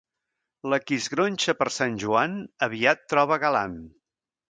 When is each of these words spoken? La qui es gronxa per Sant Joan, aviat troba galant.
La 0.73 0.79
qui 0.85 0.97
es 1.01 1.09
gronxa 1.17 1.55
per 1.61 1.69
Sant 1.77 2.01
Joan, 2.07 2.37
aviat 2.71 3.07
troba 3.15 3.43
galant. 3.49 3.83